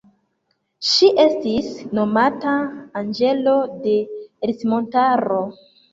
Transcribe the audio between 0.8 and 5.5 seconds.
Ŝi estis nomata anĝelo de Ercmontaro.